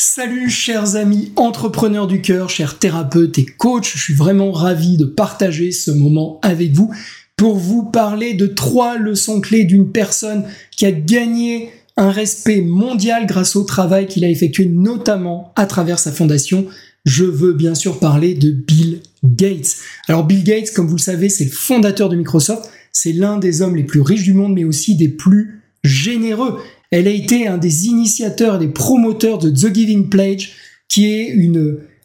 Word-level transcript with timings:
Salut 0.00 0.48
chers 0.48 0.94
amis 0.94 1.32
entrepreneurs 1.34 2.06
du 2.06 2.22
cœur, 2.22 2.50
chers 2.50 2.78
thérapeutes 2.78 3.36
et 3.40 3.44
coachs, 3.44 3.90
je 3.92 3.98
suis 3.98 4.14
vraiment 4.14 4.52
ravi 4.52 4.96
de 4.96 5.04
partager 5.04 5.72
ce 5.72 5.90
moment 5.90 6.38
avec 6.42 6.70
vous 6.70 6.94
pour 7.34 7.56
vous 7.56 7.82
parler 7.82 8.34
de 8.34 8.46
trois 8.46 8.96
leçons 8.96 9.40
clés 9.40 9.64
d'une 9.64 9.90
personne 9.90 10.44
qui 10.70 10.86
a 10.86 10.92
gagné 10.92 11.70
un 11.96 12.12
respect 12.12 12.60
mondial 12.60 13.26
grâce 13.26 13.56
au 13.56 13.64
travail 13.64 14.06
qu'il 14.06 14.24
a 14.24 14.30
effectué 14.30 14.66
notamment 14.66 15.52
à 15.56 15.66
travers 15.66 15.98
sa 15.98 16.12
fondation. 16.12 16.66
Je 17.04 17.24
veux 17.24 17.52
bien 17.52 17.74
sûr 17.74 17.98
parler 17.98 18.34
de 18.34 18.52
Bill 18.52 19.00
Gates. 19.24 19.78
Alors 20.06 20.22
Bill 20.22 20.44
Gates, 20.44 20.70
comme 20.70 20.86
vous 20.86 20.94
le 20.94 21.00
savez, 21.00 21.28
c'est 21.28 21.46
le 21.46 21.50
fondateur 21.50 22.08
de 22.08 22.14
Microsoft, 22.14 22.70
c'est 22.92 23.12
l'un 23.12 23.36
des 23.36 23.62
hommes 23.62 23.74
les 23.74 23.82
plus 23.82 24.02
riches 24.02 24.22
du 24.22 24.32
monde, 24.32 24.54
mais 24.54 24.62
aussi 24.62 24.94
des 24.94 25.08
plus 25.08 25.60
généreux. 25.82 26.60
Elle 26.90 27.06
a 27.06 27.12
été 27.12 27.46
un 27.46 27.58
des 27.58 27.86
initiateurs 27.86 28.58
des 28.58 28.68
promoteurs 28.68 29.38
de 29.38 29.50
The 29.50 29.74
Giving 29.74 30.08
Pledge, 30.08 30.50
qui 30.88 31.06
est 31.06 31.34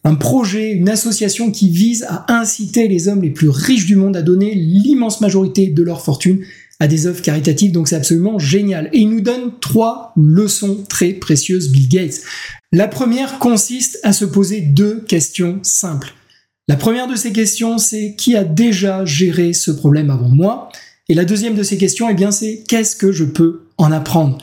un 0.03 0.15
projet, 0.15 0.71
une 0.71 0.89
association 0.89 1.51
qui 1.51 1.69
vise 1.69 2.05
à 2.09 2.25
inciter 2.33 2.87
les 2.87 3.07
hommes 3.07 3.21
les 3.21 3.29
plus 3.29 3.49
riches 3.49 3.85
du 3.85 3.95
monde 3.95 4.17
à 4.17 4.21
donner 4.21 4.53
l'immense 4.53 5.21
majorité 5.21 5.67
de 5.67 5.83
leur 5.83 6.03
fortune 6.03 6.41
à 6.79 6.87
des 6.87 7.07
œuvres 7.07 7.21
caritatives. 7.21 7.71
Donc 7.71 7.87
c'est 7.87 7.95
absolument 7.95 8.39
génial. 8.39 8.89
Et 8.91 8.99
il 8.99 9.09
nous 9.09 9.21
donne 9.21 9.53
trois 9.61 10.11
leçons 10.17 10.83
très 10.89 11.13
précieuses, 11.13 11.71
Bill 11.71 11.87
Gates. 11.87 12.21
La 12.73 12.89
première 12.89 13.39
consiste 13.39 13.99
à 14.03 14.11
se 14.11 14.25
poser 14.25 14.59
deux 14.59 14.99
questions 15.07 15.59
simples. 15.63 16.13
La 16.67 16.75
première 16.75 17.07
de 17.07 17.15
ces 17.15 17.31
questions, 17.31 17.77
c'est 17.77 18.15
qui 18.17 18.35
a 18.35 18.43
déjà 18.43 19.05
géré 19.05 19.53
ce 19.53 19.71
problème 19.71 20.09
avant 20.09 20.29
moi? 20.29 20.69
Et 21.07 21.13
la 21.13 21.25
deuxième 21.25 21.55
de 21.55 21.63
ces 21.63 21.77
questions, 21.77 22.09
eh 22.09 22.13
bien, 22.13 22.31
c'est 22.31 22.63
qu'est-ce 22.67 22.95
que 22.95 23.11
je 23.11 23.25
peux 23.25 23.67
en 23.77 23.91
apprendre? 23.91 24.37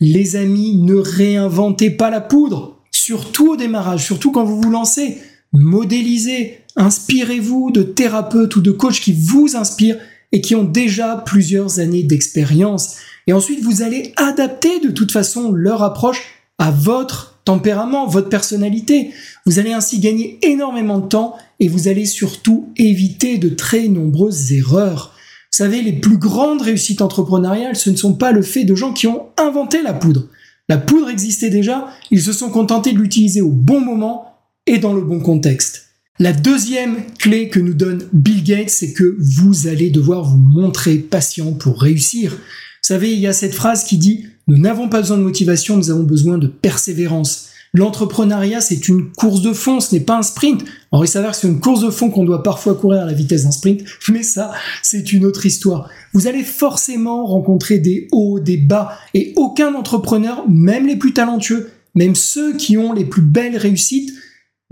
Les 0.00 0.36
amis, 0.36 0.76
ne 0.76 0.94
réinventez 0.94 1.90
pas 1.90 2.10
la 2.10 2.20
poudre, 2.20 2.78
surtout 2.90 3.52
au 3.52 3.56
démarrage, 3.56 4.04
surtout 4.04 4.32
quand 4.32 4.44
vous 4.44 4.60
vous 4.60 4.70
lancez. 4.70 5.18
Modélisez, 5.52 6.58
inspirez-vous 6.76 7.70
de 7.70 7.82
thérapeutes 7.82 8.56
ou 8.56 8.60
de 8.60 8.70
coachs 8.70 9.00
qui 9.00 9.12
vous 9.12 9.56
inspirent 9.56 9.98
et 10.32 10.40
qui 10.40 10.54
ont 10.54 10.64
déjà 10.64 11.16
plusieurs 11.16 11.80
années 11.80 12.02
d'expérience. 12.02 12.96
Et 13.26 13.32
ensuite, 13.32 13.62
vous 13.62 13.82
allez 13.82 14.12
adapter 14.16 14.80
de 14.80 14.90
toute 14.90 15.12
façon 15.12 15.52
leur 15.52 15.82
approche 15.82 16.22
à 16.58 16.70
votre 16.70 17.40
tempérament, 17.44 18.06
votre 18.06 18.28
personnalité. 18.28 19.10
Vous 19.44 19.58
allez 19.58 19.72
ainsi 19.72 19.98
gagner 19.98 20.38
énormément 20.42 20.98
de 20.98 21.08
temps 21.08 21.36
et 21.58 21.68
vous 21.68 21.88
allez 21.88 22.06
surtout 22.06 22.68
éviter 22.76 23.38
de 23.38 23.48
très 23.48 23.88
nombreuses 23.88 24.52
erreurs. 24.52 25.14
Savez, 25.50 25.82
les 25.82 25.92
plus 25.92 26.16
grandes 26.16 26.62
réussites 26.62 27.02
entrepreneuriales, 27.02 27.76
ce 27.76 27.90
ne 27.90 27.96
sont 27.96 28.14
pas 28.14 28.32
le 28.32 28.42
fait 28.42 28.64
de 28.64 28.74
gens 28.74 28.92
qui 28.92 29.06
ont 29.06 29.26
inventé 29.36 29.82
la 29.82 29.92
poudre. 29.92 30.26
La 30.68 30.78
poudre 30.78 31.10
existait 31.10 31.50
déjà, 31.50 31.88
ils 32.10 32.22
se 32.22 32.32
sont 32.32 32.50
contentés 32.50 32.92
de 32.92 32.98
l'utiliser 32.98 33.40
au 33.40 33.50
bon 33.50 33.80
moment 33.80 34.36
et 34.66 34.78
dans 34.78 34.94
le 34.94 35.02
bon 35.02 35.20
contexte. 35.20 35.88
La 36.20 36.32
deuxième 36.32 36.98
clé 37.18 37.48
que 37.48 37.58
nous 37.58 37.74
donne 37.74 38.06
Bill 38.12 38.44
Gates, 38.44 38.70
c'est 38.70 38.92
que 38.92 39.16
vous 39.18 39.66
allez 39.66 39.90
devoir 39.90 40.24
vous 40.24 40.36
montrer 40.36 40.96
patient 40.96 41.52
pour 41.52 41.80
réussir. 41.80 42.30
Vous 42.32 42.38
savez, 42.82 43.12
il 43.12 43.18
y 43.18 43.26
a 43.26 43.32
cette 43.32 43.54
phrase 43.54 43.84
qui 43.84 43.98
dit⁇ 43.98 44.24
Nous 44.46 44.58
n'avons 44.58 44.88
pas 44.88 45.00
besoin 45.00 45.18
de 45.18 45.22
motivation, 45.22 45.76
nous 45.76 45.90
avons 45.90 46.04
besoin 46.04 46.38
de 46.38 46.46
persévérance⁇ 46.46 47.48
L'entrepreneuriat, 47.72 48.60
c'est 48.60 48.88
une 48.88 49.12
course 49.12 49.42
de 49.42 49.52
fond, 49.52 49.78
ce 49.78 49.94
n'est 49.94 50.00
pas 50.00 50.18
un 50.18 50.22
sprint. 50.22 50.64
Alors 50.90 51.04
il 51.04 51.08
s'avère 51.08 51.30
que 51.30 51.36
c'est 51.36 51.46
une 51.46 51.60
course 51.60 51.82
de 51.82 51.90
fond 51.90 52.10
qu'on 52.10 52.24
doit 52.24 52.42
parfois 52.42 52.74
courir 52.74 53.02
à 53.02 53.06
la 53.06 53.12
vitesse 53.12 53.44
d'un 53.44 53.52
sprint, 53.52 53.82
mais 54.08 54.24
ça, 54.24 54.50
c'est 54.82 55.12
une 55.12 55.24
autre 55.24 55.46
histoire. 55.46 55.88
Vous 56.12 56.26
allez 56.26 56.42
forcément 56.42 57.24
rencontrer 57.26 57.78
des 57.78 58.08
hauts, 58.10 58.40
des 58.40 58.56
bas, 58.56 58.98
et 59.14 59.32
aucun 59.36 59.74
entrepreneur, 59.74 60.48
même 60.48 60.88
les 60.88 60.96
plus 60.96 61.12
talentueux, 61.12 61.70
même 61.94 62.16
ceux 62.16 62.56
qui 62.56 62.76
ont 62.76 62.92
les 62.92 63.04
plus 63.04 63.22
belles 63.22 63.56
réussites, 63.56 64.12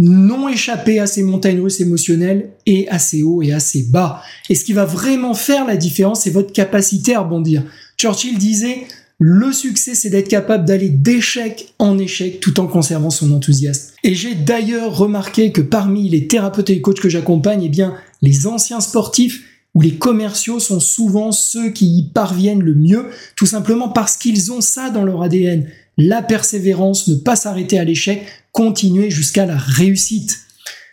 n'ont 0.00 0.48
échappé 0.48 1.00
à 1.00 1.06
ces 1.06 1.22
montagnes 1.22 1.60
russes 1.60 1.80
émotionnelles 1.80 2.50
et 2.66 2.88
à 2.88 2.98
ces 2.98 3.22
hauts 3.22 3.42
et 3.42 3.52
à 3.52 3.60
ces 3.60 3.82
bas. 3.82 4.22
Et 4.48 4.54
ce 4.54 4.64
qui 4.64 4.72
va 4.72 4.84
vraiment 4.84 5.34
faire 5.34 5.64
la 5.64 5.76
différence, 5.76 6.22
c'est 6.22 6.30
votre 6.30 6.52
capacité 6.52 7.14
à 7.14 7.20
rebondir. 7.20 7.64
Churchill 7.96 8.38
disait, 8.38 8.86
le 9.20 9.52
succès, 9.52 9.96
c'est 9.96 10.10
d'être 10.10 10.28
capable 10.28 10.64
d'aller 10.64 10.90
d'échec 10.90 11.74
en 11.80 11.98
échec 11.98 12.38
tout 12.38 12.60
en 12.60 12.68
conservant 12.68 13.10
son 13.10 13.32
enthousiasme. 13.32 13.94
Et 14.04 14.14
j'ai 14.14 14.36
d'ailleurs 14.36 14.96
remarqué 14.96 15.50
que 15.50 15.60
parmi 15.60 16.08
les 16.08 16.28
thérapeutes 16.28 16.70
et 16.70 16.74
les 16.74 16.80
coachs 16.80 17.00
que 17.00 17.08
j'accompagne, 17.08 17.64
eh 17.64 17.68
bien, 17.68 17.96
les 18.22 18.46
anciens 18.46 18.80
sportifs 18.80 19.42
ou 19.74 19.80
les 19.80 19.94
commerciaux 19.96 20.60
sont 20.60 20.78
souvent 20.78 21.32
ceux 21.32 21.70
qui 21.70 21.98
y 21.98 22.10
parviennent 22.10 22.62
le 22.62 22.76
mieux, 22.76 23.06
tout 23.34 23.46
simplement 23.46 23.88
parce 23.88 24.16
qu'ils 24.16 24.52
ont 24.52 24.60
ça 24.60 24.90
dans 24.90 25.04
leur 25.04 25.22
ADN. 25.22 25.68
La 25.96 26.22
persévérance, 26.22 27.08
ne 27.08 27.16
pas 27.16 27.34
s'arrêter 27.34 27.76
à 27.76 27.84
l'échec, 27.84 28.24
continuer 28.52 29.10
jusqu'à 29.10 29.46
la 29.46 29.56
réussite. 29.56 30.38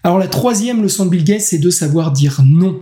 Alors 0.03 0.17
la 0.17 0.27
troisième 0.27 0.81
leçon 0.81 1.05
de 1.05 1.11
Bill 1.11 1.23
Gates, 1.23 1.41
c'est 1.41 1.59
de 1.59 1.69
savoir 1.69 2.11
dire 2.11 2.41
non, 2.43 2.81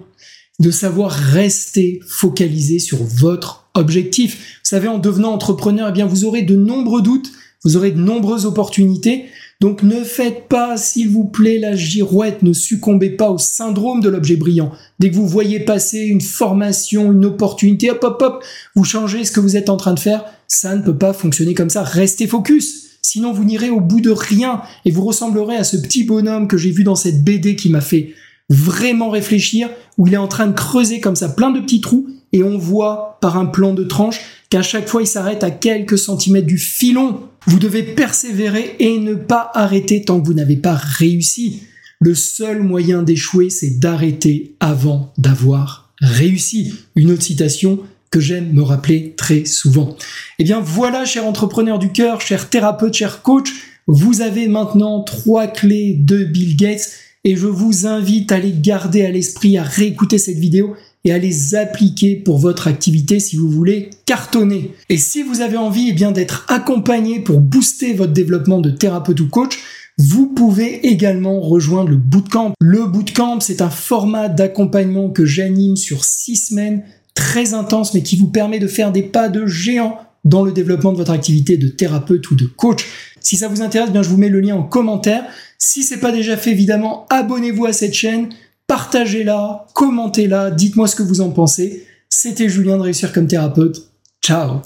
de 0.59 0.71
savoir 0.71 1.11
rester 1.11 1.99
focalisé 2.07 2.79
sur 2.79 3.03
votre 3.03 3.62
objectif. 3.75 4.59
Vous 4.63 4.69
savez, 4.69 4.87
en 4.87 4.97
devenant 4.97 5.33
entrepreneur, 5.33 5.89
eh 5.89 5.91
bien, 5.91 6.05
vous 6.05 6.25
aurez 6.25 6.41
de 6.43 6.55
nombreux 6.55 7.01
doutes, 7.01 7.31
vous 7.63 7.77
aurez 7.77 7.91
de 7.91 7.99
nombreuses 7.99 8.45
opportunités. 8.45 9.25
Donc 9.61 9.81
ne 9.83 10.03
faites 10.03 10.49
pas, 10.49 10.75
s'il 10.75 11.09
vous 11.09 11.23
plaît, 11.23 11.57
la 11.57 11.75
girouette, 11.75 12.43
ne 12.43 12.51
succombez 12.51 13.11
pas 13.11 13.29
au 13.29 13.37
syndrome 13.37 14.01
de 14.01 14.09
l'objet 14.09 14.35
brillant. 14.35 14.71
Dès 14.99 15.09
que 15.09 15.15
vous 15.15 15.27
voyez 15.27 15.61
passer 15.61 15.99
une 15.99 16.21
formation, 16.21 17.13
une 17.13 17.25
opportunité, 17.25 17.89
hop, 17.89 18.03
hop, 18.03 18.21
hop, 18.21 18.43
vous 18.75 18.83
changez 18.83 19.23
ce 19.23 19.31
que 19.31 19.39
vous 19.39 19.55
êtes 19.55 19.69
en 19.69 19.77
train 19.77 19.93
de 19.93 19.99
faire, 19.99 20.25
ça 20.47 20.75
ne 20.75 20.81
peut 20.81 20.97
pas 20.97 21.13
fonctionner 21.13 21.53
comme 21.53 21.69
ça. 21.69 21.83
Restez 21.83 22.27
focus. 22.27 22.97
Sinon, 23.01 23.31
vous 23.31 23.43
n'irez 23.43 23.69
au 23.69 23.79
bout 23.79 24.01
de 24.01 24.09
rien 24.09 24.61
et 24.85 24.91
vous 24.91 25.03
ressemblerez 25.03 25.55
à 25.55 25.63
ce 25.63 25.77
petit 25.77 26.03
bonhomme 26.03 26.47
que 26.47 26.57
j'ai 26.57 26.71
vu 26.71 26.83
dans 26.83 26.95
cette 26.95 27.23
BD 27.23 27.55
qui 27.55 27.69
m'a 27.69 27.81
fait 27.81 28.13
vraiment 28.49 29.09
réfléchir, 29.09 29.69
où 29.97 30.07
il 30.07 30.13
est 30.13 30.17
en 30.17 30.27
train 30.27 30.47
de 30.47 30.53
creuser 30.53 30.99
comme 30.99 31.15
ça 31.15 31.29
plein 31.29 31.51
de 31.51 31.61
petits 31.61 31.79
trous 31.79 32.07
et 32.33 32.43
on 32.43 32.57
voit 32.57 33.17
par 33.21 33.37
un 33.37 33.45
plan 33.45 33.73
de 33.73 33.83
tranche 33.83 34.19
qu'à 34.49 34.61
chaque 34.61 34.89
fois 34.89 35.03
il 35.03 35.07
s'arrête 35.07 35.43
à 35.43 35.51
quelques 35.51 35.97
centimètres 35.97 36.47
du 36.47 36.57
filon. 36.57 37.21
Vous 37.45 37.59
devez 37.59 37.83
persévérer 37.83 38.75
et 38.79 38.97
ne 38.97 39.13
pas 39.13 39.51
arrêter 39.53 40.03
tant 40.03 40.19
que 40.19 40.25
vous 40.25 40.33
n'avez 40.33 40.57
pas 40.57 40.75
réussi. 40.75 41.63
Le 41.99 42.15
seul 42.15 42.63
moyen 42.63 43.03
d'échouer, 43.03 43.49
c'est 43.49 43.79
d'arrêter 43.79 44.55
avant 44.59 45.13
d'avoir 45.17 45.93
réussi. 46.01 46.73
Une 46.95 47.11
autre 47.11 47.23
citation 47.23 47.79
que 48.11 48.19
j'aime 48.19 48.51
me 48.53 48.61
rappeler 48.61 49.13
très 49.15 49.45
souvent. 49.45 49.95
Eh 50.37 50.43
bien 50.43 50.59
voilà, 50.59 51.05
chers 51.05 51.25
entrepreneurs 51.25 51.79
du 51.79 51.91
cœur, 51.91 52.21
chers 52.21 52.49
thérapeutes, 52.49 52.93
chers 52.93 53.21
coachs, 53.21 53.49
vous 53.87 54.21
avez 54.21 54.47
maintenant 54.47 55.01
trois 55.01 55.47
clés 55.47 55.95
de 55.99 56.23
Bill 56.23 56.55
Gates 56.55 56.91
et 57.23 57.35
je 57.35 57.47
vous 57.47 57.87
invite 57.87 58.31
à 58.31 58.39
les 58.39 58.53
garder 58.53 59.03
à 59.05 59.09
l'esprit, 59.09 59.57
à 59.57 59.63
réécouter 59.63 60.17
cette 60.17 60.37
vidéo 60.37 60.75
et 61.05 61.11
à 61.11 61.17
les 61.17 61.55
appliquer 61.55 62.15
pour 62.15 62.37
votre 62.37 62.67
activité 62.67 63.19
si 63.19 63.35
vous 63.35 63.49
voulez 63.49 63.89
cartonner. 64.05 64.71
Et 64.89 64.97
si 64.97 65.23
vous 65.23 65.41
avez 65.41 65.57
envie 65.57 65.89
eh 65.89 65.93
bien 65.93 66.11
d'être 66.11 66.45
accompagné 66.49 67.19
pour 67.19 67.39
booster 67.39 67.93
votre 67.93 68.13
développement 68.13 68.61
de 68.61 68.69
thérapeute 68.69 69.19
ou 69.19 69.27
coach, 69.27 69.59
vous 69.97 70.27
pouvez 70.27 70.87
également 70.87 71.39
rejoindre 71.39 71.89
le 71.89 71.97
bootcamp. 71.97 72.53
Le 72.59 72.85
bootcamp, 72.85 73.39
c'est 73.41 73.61
un 73.61 73.69
format 73.69 74.27
d'accompagnement 74.27 75.09
que 75.09 75.25
j'anime 75.25 75.75
sur 75.75 76.03
six 76.03 76.37
semaines, 76.37 76.83
très 77.13 77.53
intense, 77.53 77.93
mais 77.93 78.01
qui 78.01 78.17
vous 78.17 78.29
permet 78.29 78.59
de 78.59 78.67
faire 78.67 78.91
des 78.91 79.03
pas 79.03 79.29
de 79.29 79.45
géant 79.45 79.99
dans 80.23 80.43
le 80.43 80.51
développement 80.51 80.93
de 80.93 80.97
votre 80.97 81.11
activité 81.11 81.57
de 81.57 81.67
thérapeute 81.67 82.31
ou 82.31 82.35
de 82.35 82.45
coach. 82.45 82.85
Si 83.19 83.37
ça 83.37 83.47
vous 83.47 83.61
intéresse, 83.61 83.89
eh 83.89 83.93
bien 83.93 84.03
je 84.03 84.09
vous 84.09 84.17
mets 84.17 84.29
le 84.29 84.39
lien 84.39 84.55
en 84.55 84.63
commentaire. 84.63 85.25
Si 85.59 85.83
c'est 85.83 85.99
pas 85.99 86.11
déjà 86.11 86.37
fait, 86.37 86.51
évidemment, 86.51 87.05
abonnez-vous 87.09 87.65
à 87.65 87.73
cette 87.73 87.93
chaîne 87.93 88.29
partagez-la, 88.67 89.65
commentez-la, 89.73 90.51
dites-moi 90.51 90.87
ce 90.87 90.95
que 90.95 91.03
vous 91.03 91.21
en 91.21 91.31
pensez. 91.31 91.87
C'était 92.09 92.49
Julien 92.49 92.77
de 92.77 92.83
Réussir 92.83 93.11
comme 93.13 93.27
thérapeute. 93.27 93.89
Ciao 94.21 94.61